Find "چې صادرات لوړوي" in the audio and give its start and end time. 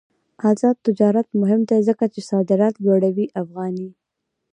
2.13-3.25